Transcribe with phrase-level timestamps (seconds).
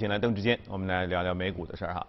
[0.00, 2.06] 请来邓志坚，我们来聊聊美股的事儿哈。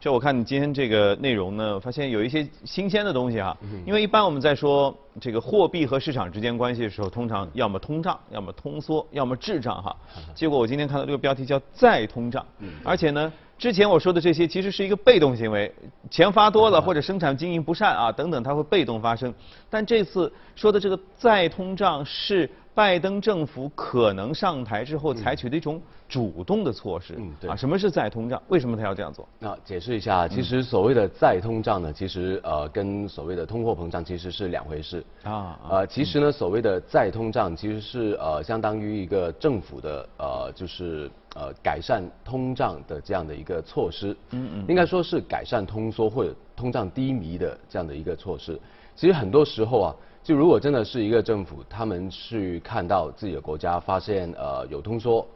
[0.00, 3.56] 这我看你今天这个内容呢，发现有一些新鲜的东西哈。
[3.86, 9.96] 因为一般我们在说这个货币和市场之间关系的时候，通常要么通胀，要么通缩，要么滞胀哈。
[10.34, 12.44] 结果我今天看到这个标题叫再通胀，
[12.82, 13.32] 而且呢。
[13.56, 15.72] 之前我说的这些其实是一个被动行为，
[16.08, 19.34] 钱发多了或者生产经营不善啊等等，它会被动发生。
[19.68, 22.48] 但这次说的这个再通胀是
[22.78, 27.16] 拜登政府可能上台之后采取的一种主动的措施。
[27.18, 28.40] 嗯对啊，什么是再通胀？
[28.46, 29.28] 为什么他要这样做？
[29.40, 35.04] 那解释一下，其实所谓的再通胀呢，其实呃跟所谓的通货膨胀其实是两回事。
[35.24, 44.16] 啊啊呃，其实呢，所谓的再通胀其实是呃相当于一个政府的呃就是呃改善通胀的这样的一个措施。
[44.30, 44.64] 嗯嗯。
[44.68, 48.56] 应该说是改善通缩或者通胀低迷的这样的一个措施。
[48.94, 49.94] 其实很多时候啊，
[50.28, 55.26] 就如果真的是一个政府，他们去看到自己的国家发现呃有通缩，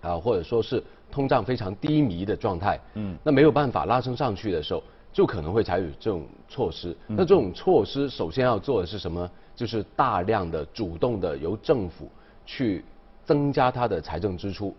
[0.00, 4.82] 啊，或者说是通胀非常低迷的状态，嗯，那没有办法拉升上去的时候，
[5.12, 6.96] 就可能会采取这种措施。
[7.06, 9.30] 那这种措施首先要做的是什么？
[9.54, 12.10] 就是大量的主动的由政府
[12.46, 12.82] 去
[13.26, 14.74] 增加它的财政支出。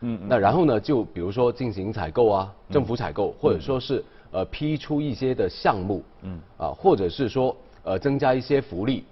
[0.00, 9.04] 嗯，那然后呢，就比如说进行采购啊，政府采购，或者说是呃批出一些的项目，嗯，啊，或者是说呃增加一些福利，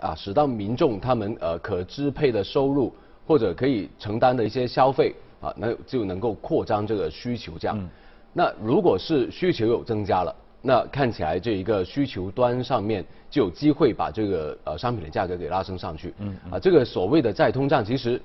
[0.00, 2.92] 啊，使到民众他们呃可支配的收入
[3.26, 7.88] 或者可以承担的一些消费啊，那就能够扩张这个需求这样。
[8.32, 16.14] 那如果是需求有增加了，那看起来这一个需求端上面就有机会把这个呃商品的价格给拉升上去。
[16.18, 18.20] 嗯啊，这个所谓的再通胀其实。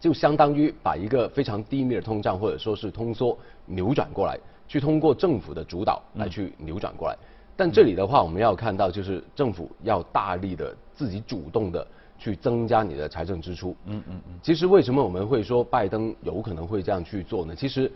[0.00, 7.16] 就相当于把一个非常低迷的通胀或者说是通缩扭转过来，去通过政府的主导来去扭转过来。
[7.56, 11.86] 但这里的话，我们要看到就是政府要大力的自己主动的
[12.18, 13.76] 去增加你的财政支出。
[13.86, 14.34] 嗯嗯嗯。
[14.42, 17.54] 其实为什么我们会说拜登有可能会这样去做呢？
[17.54, 17.90] 其实，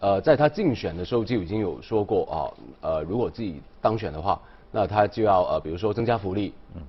[0.00, 2.36] 呃，在他竞选的时候就已经有说过啊，
[2.80, 6.54] 呃，如果自己当选的话，那他就要呃，比如说增加福利。
[6.74, 6.82] 嗯。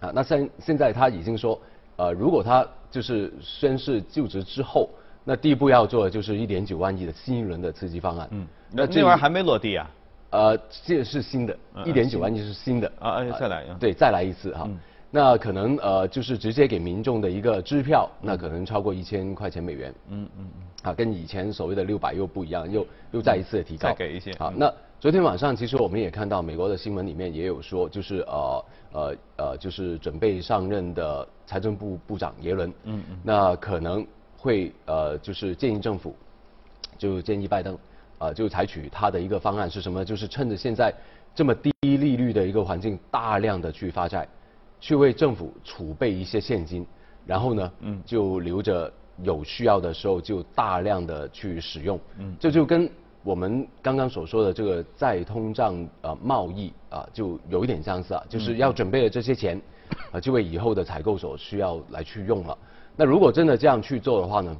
[0.00, 1.58] 啊，那现现在他已经说，
[1.96, 4.88] 呃，如果他就是宣誓就职之后，
[5.24, 8.28] 那第一步要做的就是一点九万亿的新一轮的刺激方案。
[8.32, 9.90] 嗯，那这玩意儿还没落地啊？
[10.30, 12.90] 呃，这是新的，一点九万亿是新的。
[13.00, 13.64] 啊，哎，再来。
[13.78, 14.68] 对，再来一次哈。
[15.12, 19.92] 那可能呃，就是直接给民众的一个支票，那可能超过一千块钱美元。
[20.08, 20.62] 嗯嗯嗯。
[20.82, 23.88] 啊，跟以前所谓的六百又不一样，又又再一次的提高。
[23.88, 24.32] 再给一些。
[24.38, 32.70] 好，那昨天晚上其实我们也看到美国的新闻里面也有说，就是呃呃呃，就是准备上任的财政部部长耶伦。
[32.84, 33.18] 嗯嗯。
[33.24, 34.06] 那可能
[34.38, 36.14] 会呃，就是建议政府，
[36.96, 37.76] 就建议拜登，
[38.20, 40.04] 啊，就采取它的一个方案是什么？
[40.04, 40.94] 就是趁着现在
[41.34, 44.28] 这么低利率的一个环境，大量的去发债，
[44.78, 46.86] 去为政府储备一些现金，
[47.24, 48.92] 然后呢，嗯，就留着
[49.22, 51.98] 有需要的时候就大量的去使用。
[52.18, 52.88] 嗯，这就跟
[53.22, 59.60] 我们刚刚所说的这个再通胀呃贸易啊，就有一点相似啊，就是要准备的这些钱，
[60.12, 62.58] 啊，就为以后的采购所需要来去用了。
[62.96, 64.58] 那如果真的这样去做的话呢，呃，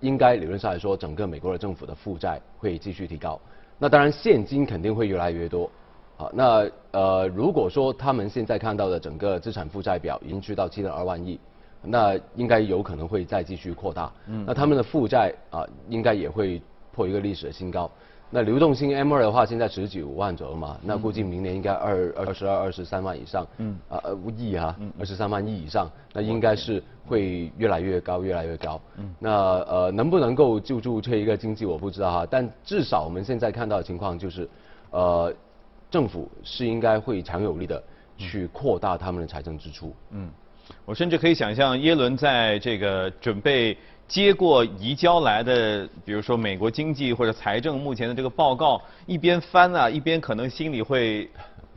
[0.00, 3.40] 应该理论上来说，整个美国的政府的负债会继续提高。
[3.78, 5.70] 那当然，现金肯定会越来越多。
[6.16, 11.38] 好，那呃，如果说他们现在看到的整个资产负债表已经去到七点二万亿，
[11.82, 14.12] 那应该有可能会再继续扩大。
[14.26, 14.44] 嗯。
[14.46, 16.60] 那他们的负债啊，应该也会
[16.92, 17.88] 破一个历史的新高。
[18.30, 28.78] 那流动性 M 二的话，现在十九万左右嘛，那估计明年应该二二十二、二十三万以上，嗯，啊呃亿哈，二十三万亿以上，那应该是会越来越高，越来越高。
[28.98, 29.30] 嗯，那
[29.62, 34.46] 呃能不能够救助这一个经济，我不知道哈，但至少我们现在看到的情况就是，
[34.90, 35.32] 呃，
[35.90, 37.82] 政府是应该会强有力的
[38.18, 39.94] 去扩大他们的财政支出。
[40.10, 40.30] 嗯，
[40.84, 43.74] 我甚至可以想象耶伦在这个准备。
[44.08, 51.30] 接过移交来的，比如说美国经济或者财政目前的这个报告，一边翻啊，一边可能心里会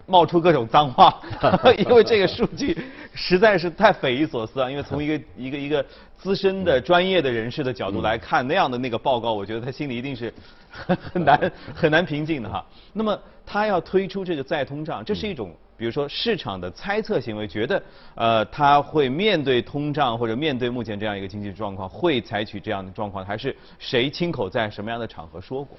[0.07, 1.13] 冒出各种脏话，
[1.77, 4.71] 因为这个数据实在是太匪夷所思啊。
[4.71, 5.85] 因为从一个一个一个
[6.17, 10.33] 资深的专业的人士的角度来看，那样的那个报告，我觉得他心里一定是
[10.71, 12.65] 很难很难平静的哈。
[12.93, 15.53] 那么他要推出这个再通胀，这是一种。
[15.81, 17.81] 比如说市场的猜测行为，觉得
[18.13, 25.75] 呃他会面对通胀或者面对目前这样一个经济状况，会采取这样的状况，还是谁亲口在什么样的场合说过？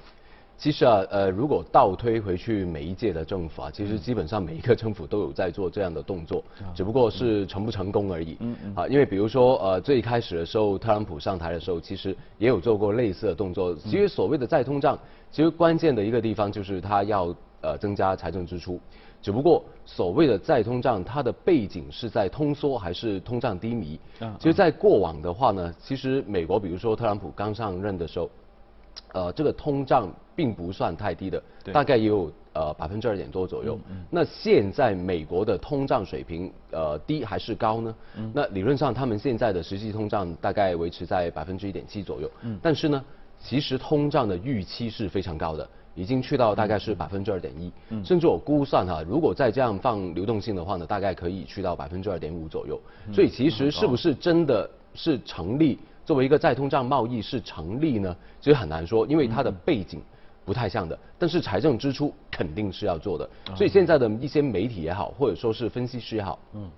[0.57, 6.43] 其实啊，呃，如果倒推回去每一届的政府啊，其实基本上每一个政府都有在做这样的动作，
[6.75, 8.35] 只不过是成不成功而已。
[8.41, 8.75] 嗯嗯。
[8.75, 13.73] 啊，因为比如说呃最开始的时候，特朗普上台的时候，其实也有做过类似的动作。
[13.73, 14.99] 其实所谓的再通胀，
[15.31, 17.33] 其实关键的一个地方就是他要。
[17.63, 18.79] 呃增加财政支出，
[19.21, 23.99] 只不过所谓的再通胀，它的背景是在通缩还是通胀低迷？
[24.37, 28.29] 其实，在过往的话呢，其实美国比如说特朗普刚上任的时候，
[29.13, 31.41] 呃，这个通胀并不算太低的，
[31.73, 33.79] 大概也有呃百分之二点多左右。
[34.09, 37.95] 那现在美国的通胀水平呃低还是高呢？
[38.33, 42.29] 那理论上他们现在的实际通胀大概维持在百分之一点七左右。
[42.61, 43.03] 但是呢，
[43.39, 45.67] 其实通胀的预期是非常高的。
[45.95, 47.71] 已经去到大概是百分之二点一，
[48.03, 52.79] 甚至我估算哈，如果再这样放流动性的话呢，大概可以去到百分之二点五左右。
[53.13, 58.15] 所以其实是不是真的是成立作为一个再通胀贸易是成立呢？
[58.41, 60.01] 其实很难说，因为它的背景
[60.43, 60.97] 不太像的。
[61.17, 63.29] 但是财政支出肯定是要做的。
[63.55, 66.69] 所以现在的一些媒体也好，或者说是分析师也好，嗯，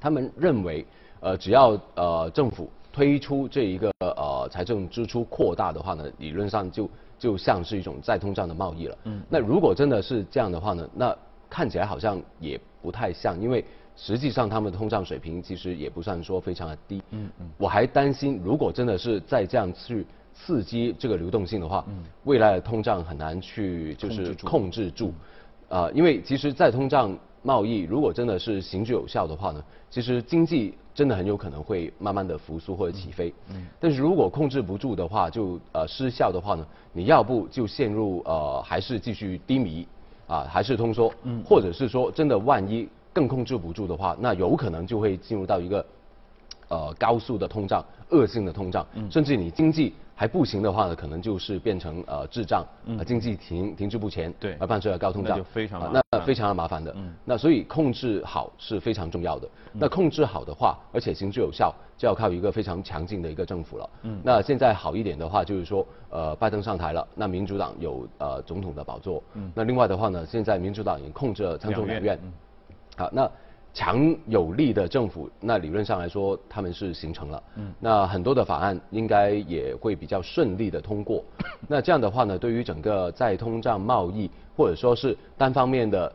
[0.00, 0.84] 他们认为，
[1.20, 6.90] 呃，只要呃政府推出这一个呃财政支出扩大的话呢，理论上就。
[7.20, 8.96] 就像是一种再通胀的贸易了。
[9.06, 10.88] 嗯，那如果真的是这样的话呢？
[10.94, 11.16] 那
[11.50, 13.64] 看起来好像也不太像，因为
[13.96, 17.02] 实际上他们的通胀水平其实也不算说非常的低。
[17.10, 17.50] 嗯嗯。
[17.58, 25.12] 我还担心，如果真的是再这样去刺激这个流动性的话，嗯，未来的通胀很难去就是控制住。
[25.68, 30.72] 啊，因为其实再通胀贸易如果真的是行之有效的话呢，其实经济。
[30.98, 39.86] 真的很有可能会慢慢的复苏或者起飞，嗯，但是如果控制不住的话，就呃失效的话呢，你要不就陷入呃还是继续低迷，
[40.26, 45.86] 啊还是通缩，嗯，或者是说真的万一更控制不住的话，那有可能就会进入到一个
[46.66, 47.80] 呃高速的通胀、
[48.10, 49.94] 恶性的通胀，甚至你经济。
[50.18, 52.66] 还不行的话呢，可能就是变成呃滞胀，
[52.98, 56.92] 啊经济停停滞不前，对，而伴随着高通胀，那就非常那非常的麻烦的。
[56.96, 59.48] 嗯，那所以控制好是非常重要的。
[59.72, 63.90] 那控制好的话，而且行之有效，就要靠一个非常强劲的一个政府了。
[64.02, 69.22] 嗯，那现在好一点的话，就是说呃拜登上台了，那民主党有呃总统的宝座。
[69.34, 72.18] 嗯，那另外的话呢，现在民主党已经控制了参众两院。
[72.96, 73.30] 好，那。
[73.78, 81.22] 强有力的政府，那理论上来说他们是形成了，嗯，那很多的法案应该也会比较顺利的通过。
[81.68, 86.12] 那这样的话呢，对于整个在通胀贸易或者说是单方面的，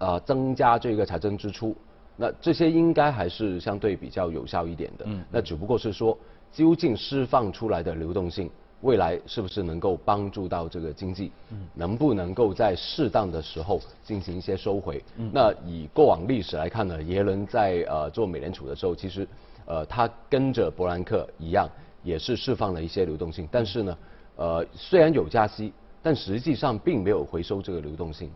[0.00, 1.76] 呃，增加这个财政支出，
[2.16, 5.04] 那这些应该还是相对比较有效一点的。
[5.06, 6.18] 嗯，那只不过是说，
[6.50, 8.50] 究竟释放出来的流动性。
[8.82, 11.32] 未来是不是能够帮助到这个经济？
[11.50, 15.02] 嗯，能不能够在适当的时候进行一些收回？
[15.16, 19.26] 嗯，那以过往历史来看呢，耶伦在呃做美联储的时候，其实
[19.64, 21.68] 呃他跟着伯兰克一样，
[22.02, 23.98] 也是释放了一些流动性，但是呢，
[24.36, 28.30] 呃虽然有加息，但实际上并没有回收这个流动性。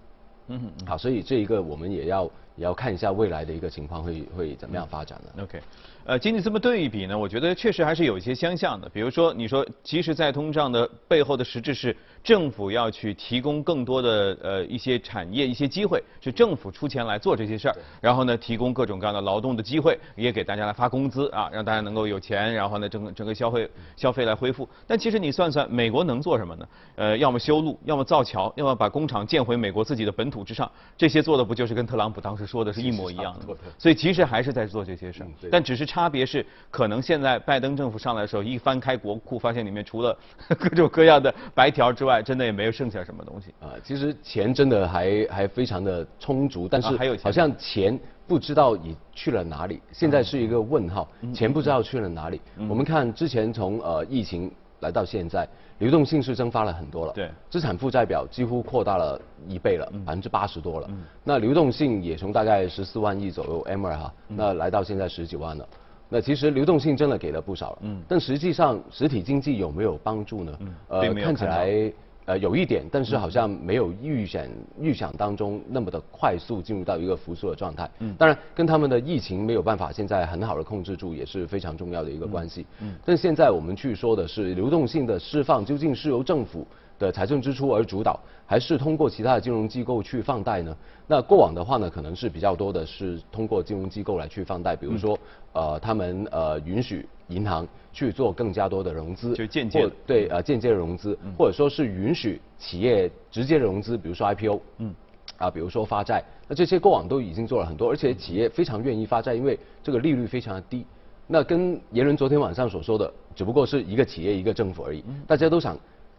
[0.48, 2.24] 嗯，好，所以这一个我们也要
[2.56, 5.60] 也要看一下未来的一个情况会会怎么样发展呢？OK。
[6.04, 8.88] 呃，经济这么对比呢，我觉得确实还是有一些相像的。
[8.90, 24.68] 比如说，你说其实在通胀的背后的实质是政府要去提供更多的呃一些产业、一些机会，是政府出钱来做这些事儿，然后呢提供各种各样的劳动的机会，也给大家来发工资啊，让大家能够有钱，然后呢整个整个消费消费来恢复。
[24.86, 26.68] 但其实你算算，美国能做什么呢？
[26.94, 33.54] 呃，要么修路，要么造桥，要么把工厂建回美国自己的本土之上，这些做的不就是跟特朗普当时说的是一模一样的？
[33.76, 36.06] 所以其实还是在做这些事儿，但只是差。
[36.06, 40.16] 差别是，可能现在拜登政府上来的时候，一翻开国库，发现里面除了
[40.56, 43.52] 各种各样的白条之外，真的也没有剩下什么东西。
[43.58, 52.40] 啊，其实钱真的还还非常的充足，但是好像钱不知道已去了哪里，现在是一个问号，钱不知道去了哪里。
[52.68, 55.48] 我们看之前从呃疫情来到现在。
[55.78, 60.88] 流动性是蒸发了很多了，对，资产负债表几乎扩大了一倍了，百分之八十多了。
[61.22, 65.68] 那流动性也从大概十四万亿左右 M 二哈，那来到现在十几万了。
[66.08, 70.58] 那其实流动性真的给了不少了，嗯，但实际上实体经济有没有帮助呢？
[70.88, 71.92] 呃，看起来。
[72.26, 74.44] 呃，有一点，但是好像没有预想
[74.80, 77.88] 预想当中那么的快速进入到一个复苏的状态。
[78.00, 82.66] 嗯，当然跟他们的疫情没有办法现在很好的控制住也是非常重要的一个关系。
[82.80, 86.66] 嗯，但现在我们去说的是流动性的释放，究竟是由政府
[86.98, 90.76] 的财政支出而主导，还是通过其他的金融机构去放贷呢？
[91.06, 95.18] 那过往的话呢，可能是比较多的是通过金融机构来去放贷，比如说
[95.52, 97.08] 呃，他们呃允许。
[97.28, 104.94] 银行去做更加多的融资，就间接对呃间接的融资，或者说是允许企业直接的融资，比如说 IPO，嗯，
[105.36, 110.86] 啊，比如说发债，那这些过往都已经做了很多，而且企业非常愿意发债，因为这个利率非常的低。
[111.26, 115.76] 那跟耶伦昨天晚上所说的，只不过是一个企业一个政府而已，大家都想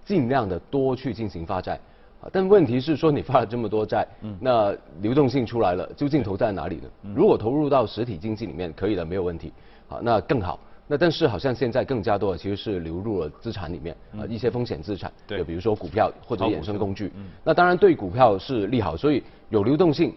[0.07, 1.77] 尽量的多去进行发债，
[2.21, 4.07] 啊，但问题是说你发了这么多债，
[4.39, 6.89] 那流动性出来了，究竟投在哪里呢？
[7.13, 9.51] 如果投入到实体经济里面可以的，没有问题，
[9.89, 10.57] 好，那更好。
[10.87, 15.43] 那但是好像现在更加多的其实是流入了资产里面，啊、一些风险资产，对。
[15.43, 17.11] 比如说股票或者衍生工具。
[17.17, 17.25] 嗯。
[17.43, 20.13] 那当然对股票是利好，所以有流动性，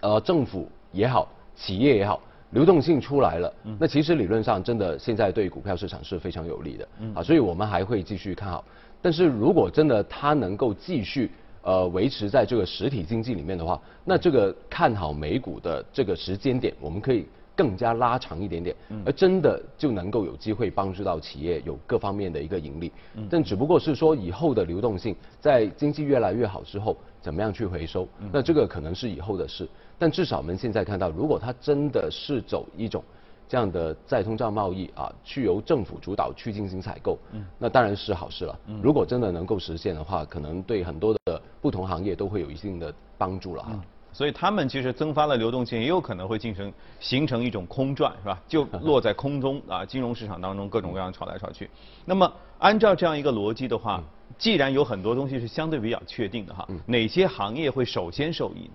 [0.00, 2.18] 呃，政府也好，企业也好，
[2.52, 8.64] 流动性出来了，那其实理论上真的现在对股票市场是非常有利的，啊，所以我们还会继续看好。
[9.02, 11.30] 但是如果真的它能够继续
[11.62, 22.90] 呃维持在这个实体经济里面的话，那这个看好美股的这个时间点，我们可以更加拉长一点点，而真的就能够有机会帮助到企业有各方面的一个盈利。
[23.28, 28.08] 但只不过是说以后的流动性，在经济越来越好之后，怎么样去回收？
[28.32, 29.68] 那这个可能是以后的事。
[29.98, 33.04] 但至少我们现在看到，如果它真的是走一种
[33.48, 38.58] 这样的再通胀贸易啊，去由政府主导去进行采购，嗯那当然是好事了。
[38.66, 43.70] 嗯如果真的能够实现的话，可能对很多的不同行业都会有一定的帮助了哈。
[44.14, 46.70] 所以他们其实增发了流动性，也有可能会形成
[47.00, 48.38] 形成一种空转，是吧？
[48.46, 51.70] 就 落在空中啊，金融市场当中各种各样炒来炒去。
[52.04, 54.02] 那么按照这样一个逻辑的话，
[54.36, 58.70] 既然有很多东西是相对比较确定的哈，哪些行业会首先受益呢？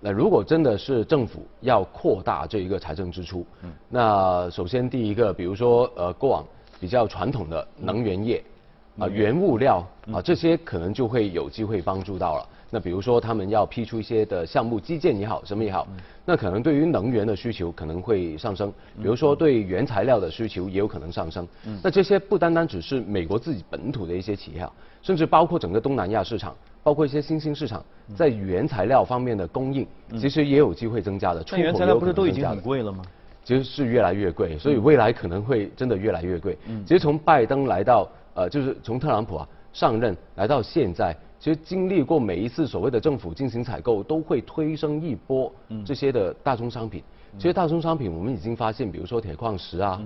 [0.00, 6.44] 那如果真的是政府要扩大这一个财政支出，嗯，那首先第一个，比如说呃过往
[6.78, 8.44] 比较传统的能源业，
[8.98, 12.46] 啊、原物料啊这些可能就会有机会帮助到了。
[12.68, 15.86] 那比如说他们要批出一些的项目基建也好，什么也好，
[16.24, 21.46] 那可能对于能源的需求可能会上升，比如说对原材料的需求也有可能上升。
[21.82, 26.54] 那这些不单单只是美国自己本土的一些企业啊，甚至包括整个东南亚市场，
[26.86, 29.84] 包括一些新兴市场，在原材料方面的供应，
[30.20, 31.42] 其实也有机会增加的。
[31.42, 33.02] 出但原材料不是都已经很贵了吗？
[33.42, 36.56] 其实是越来越贵，所以未来可能会真的越来越贵。
[36.84, 45.52] 其实从拜登来到呃，就是从特朗普啊上任来到现在，其实经历过每一次所谓的政府进行采购，都会推升一波
[45.84, 47.02] 这些的大宗商品。
[47.36, 50.00] 其实大宗商品我们已经发现，比如说铁矿石啊、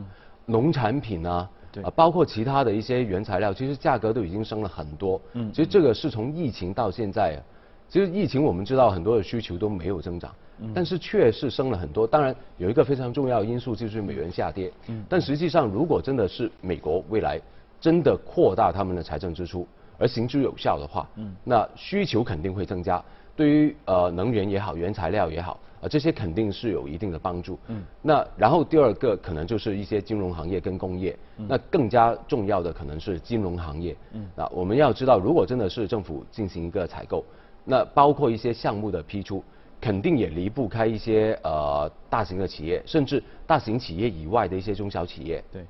[0.47, 1.47] 农产品啊。
[1.73, 5.21] 对啊，包括其他的一些原材料，其实价格都已经升了很多。
[5.35, 7.41] 嗯，其实这个是从疫情到现在啊，
[7.89, 10.35] 其实疫情我们知道很多的需求都没有增长，
[10.75, 12.07] 但是确实升了很多。
[12.07, 14.73] 当然有一个非常重要的因素就是美元下跌。
[14.89, 17.41] 嗯，但实际上如果真的是美国未来
[17.81, 19.67] 真的扩大他们的财政支出，
[19.99, 23.03] 而行之有效的话，嗯，那需求肯定会增加。
[23.37, 27.59] 对于呃能源也好，原材料也好，啊、这些肯定是有一定的帮助。
[27.69, 33.97] 嗯，那然后第二个可能就是一些金融行业跟工业，那更加重要的可能是金融行业。
[34.13, 37.25] 嗯，那我们要知道，如果真的是政府进行一个采购，
[37.65, 39.43] 那包括一些项目的批出，
[39.81, 45.43] 肯定也离不开一些呃大型的企业，甚至大型企业以外的一些中小企业。
[45.51, 45.63] 对，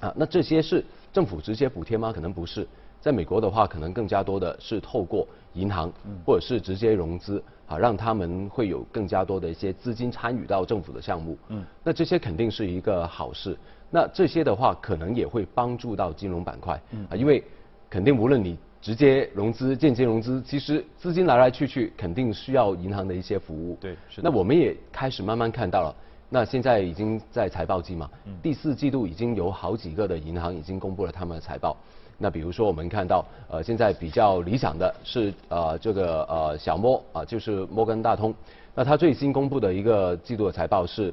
[0.00, 2.12] 啊，那这些是政府直接补贴吗？
[2.12, 2.66] 可能不是。
[2.98, 5.90] 在美国的话，可能更加多的是透过银行
[6.24, 11.36] 或者是直接融资啊，让他们会有更加多的一些资金参与到政府的项目。
[11.48, 13.56] 嗯，那这些肯定是一个好事。
[13.90, 16.80] 那这些的话，可能也会帮助到金融板块。
[16.90, 17.42] 嗯，啊，因为
[17.88, 23.76] 肯定无论你直接融资、间接融资，其实资金来来去去，肯定需要银行的一些服务。
[23.80, 25.94] 对是的那我们也开始慢慢看到了。
[26.28, 28.10] 那现在已经在财报季嘛，
[28.42, 31.76] 第四季度已经有好几个的银行已经公布了他们的财报。
[32.18, 38.34] 那比如说我们看到，呃，现在比较理想的是呃这个呃小摩啊、就是摩根大通，
[38.74, 41.12] 那它最新公布的一个季度的财报是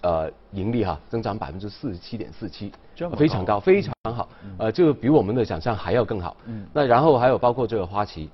[0.00, 2.72] 呃盈利哈增长百分之四十七点四七
[3.16, 4.26] 非常高，非常好，
[4.58, 6.34] 呃就比我们的想象还要更好。
[6.46, 8.30] 嗯，那然后还有包括这个花旗，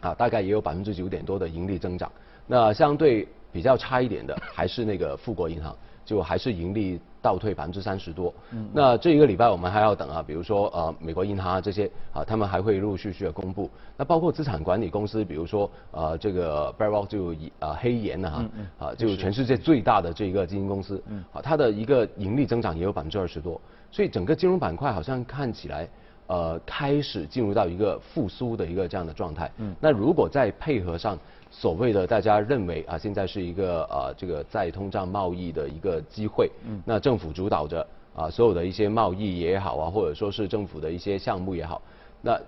[0.00, 2.10] 啊，大概也有百分之九点多的盈利增长。
[2.46, 8.32] 那相对比较差一点的还是那个富国银行， 就还是盈利倒退百分之三十多。
[8.50, 13.70] 嗯，那这一个礼拜我们还要等啊，比如说呃美国银行啊这些啊，他们还会陆陆续续的公布。
[13.96, 21.00] 那包括资产管理公司，比如说呃这个 b a r r o c k 就呃黑岩啊，啊就全世界最大的这个基金公司，
[21.32, 23.60] 啊它的一个盈利增长也有百分之二十多。
[23.90, 25.88] 所以整个金融板块好像看起来。
[26.28, 29.50] 呃，开始进入到一个复苏的一个这样的状态。
[29.58, 31.18] 嗯，那如果再配合上
[31.52, 36.50] 所谓的大家认为啊，现在是一个呃这个再通胀贸易的一个机会。
[36.66, 41.80] 嗯，那政府主导着啊所有的一些贸易也好啊，或者说是政府的一些项目也好，
[42.22, 42.40] 那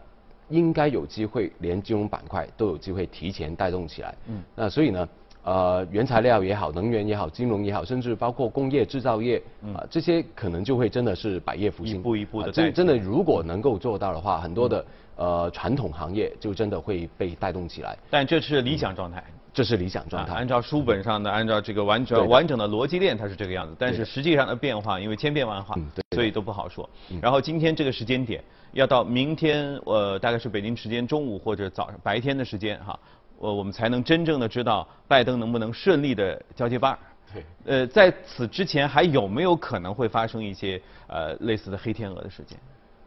[0.48, 4.14] 应该有机会连金融板块都有机会提前带动起来。
[4.26, 5.08] 嗯，那所以呢。
[5.44, 9.40] 呃，原材料也好，能源也好，金融也好，甚至包括工业制造业
[9.74, 14.84] 啊、这些可能就会真的是百业复兴，一步一步地啊带真真的如果能够做到的话，很多的
[15.16, 19.22] 呃传统行业就真的会被带动起来，但这是理想状态。
[19.52, 20.34] 这是理想状啊，态。
[20.34, 23.72] 按照书本上的，按照这个完整完整的逻辑链，它是这个样子。
[23.78, 25.76] 但是实际上的变化，因为千变万化
[26.10, 26.90] 所以都不好说。
[27.22, 32.98] 然后今天这个时间点，要到明天，呃，大概是北京时间中午或者早上白天的时间哈，
[33.38, 36.98] 呃，我们才能真正的知道拜登能不能顺利的交接班儿。
[37.32, 37.44] 对。
[37.66, 42.58] 呃，在此之前还有没有可能会发生一些呃类似的黑天鹅的事件？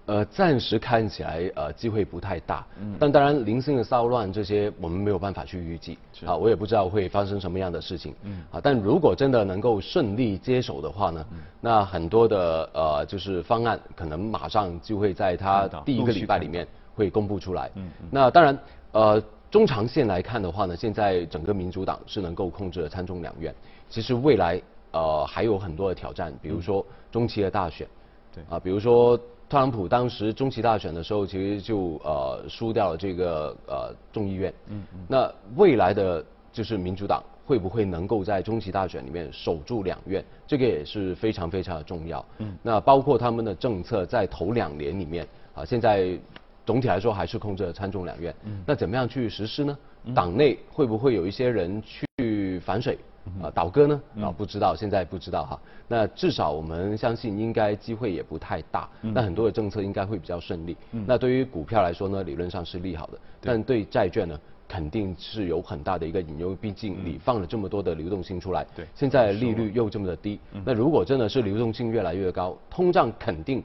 [0.05, 11.25] 呃，暂时看起来呃机会不太大，嗯，但当然零星的骚乱这些我们没有办法去预计，啊，我也不知道会发生什么样的事情，嗯，啊，但如果真的能够顺利接手的话呢，
[11.59, 16.65] 那很多的呃就是方案可能马上就会在他第一个礼拜里面
[16.95, 18.57] 会公布出来，嗯，那当然
[18.93, 23.53] 呃中长线来看的话呢，现在整个民主党是能够控制参众两院，
[23.89, 24.61] 其实未来
[24.91, 27.87] 呃还有很多的挑战，比如说中期的大选，
[28.33, 29.19] 对，啊，比如说。
[29.49, 34.53] 特朗普当时中期大选的时候，其实就呃输掉了这个呃众议院。
[34.67, 35.05] 嗯嗯。
[35.07, 40.21] 那未来的就是民主党会不会能够在中期大选里面守住两院？
[40.45, 42.25] 这个也是非常非常的重要。
[42.39, 42.57] 嗯。
[42.61, 45.25] 那包括他们的政策在头两年里面
[45.55, 46.19] 啊，现在
[46.67, 48.35] 总体来说还是控制了参众两院。
[48.43, 48.61] 嗯。
[48.67, 49.75] 那怎么样去实施呢？
[50.13, 52.99] 党内会不会有一些人去反水？
[53.41, 54.01] 啊，倒戈呢？
[54.21, 55.59] 啊，不知道，现在不知道哈。
[55.87, 58.89] 那至少我们相信，应该机会也不太大。
[59.01, 60.77] 那很多的政策应该会比较顺利。
[60.91, 63.19] 那对于股票来说呢，理论上是利好的。
[63.41, 66.55] 但对债券呢，肯定是有很大的一个隐忧。
[66.55, 70.39] 毕竟你放了这么多的流动性出来，对，现在利率又这么的低。
[70.63, 73.61] 那如果真的是流动性越来越高，通胀肯定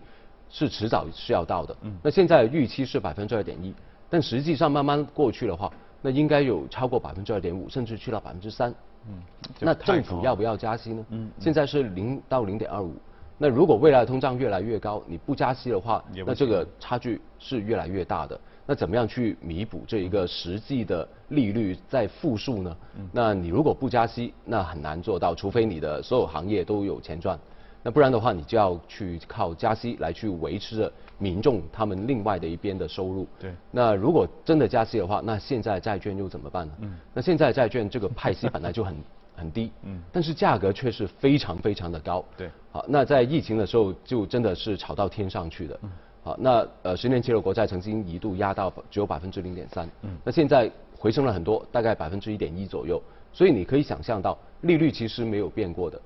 [0.53, 1.75] 是迟早是要到的。
[1.83, 3.75] 嗯那现在预期是百分之二点一，
[4.09, 8.73] 但实际上慢慢过去的话，那应该有超过百分之二点五，甚至去到百分之三。
[9.09, 9.21] 嗯，
[9.59, 11.05] 那政府要不要加息呢？
[11.09, 12.95] 嗯，现在是零到零点二五，
[13.39, 18.39] 那如果未来通胀越来越高，你不加息的话，那这个差距是越来越大的。
[18.65, 22.77] 那怎么样去弥补这一个实际的利率在负数呢？
[23.11, 27.37] 那你如果不加息，那很难做到，除非你的所有行业都有钱赚。
[27.85, 33.27] 那不然的话，你就要去靠加息来去维持着民众他们另外的一边的收入。
[33.41, 33.53] 对。
[33.73, 36.73] 那如果真的加息的话，那现在债券又怎么办呢？
[36.83, 36.97] 嗯。
[37.13, 38.97] 那现在债券这个派息本来就很
[39.35, 40.01] 很低，嗯。
[40.13, 42.25] 但是价格却是非常非常的高。
[42.37, 42.49] 对。
[42.71, 45.81] 好，那在疫情的时候就真的是炒到天上去的。
[45.83, 45.91] 嗯。
[46.23, 49.91] 好，那呃十年期的国债曾经一度压到只有百分之零点三。
[50.03, 50.17] 嗯。
[50.23, 53.03] 那现在回升了很多，大概百分之一点一左右。
[53.33, 56.01] 所以你可以想象到，利率其实没有变过的，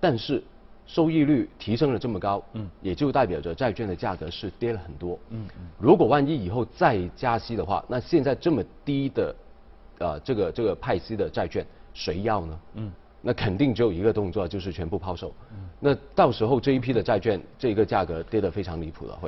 [0.00, 0.42] 但是。
[0.88, 5.66] 收益率提升了这么高，嗯，也就代表着债券的价格是跌了很多，嗯嗯。
[5.78, 9.34] 如果万一以后再加息的话，那现在这么低的，
[9.98, 12.60] 呃，这个这个派息的债券谁要呢？
[12.76, 15.34] 嗯，那肯定只有一个动作，就是全部抛售。
[15.52, 19.26] 嗯，那到时候这一批的债券，这个价格跌得非常离谱了，会。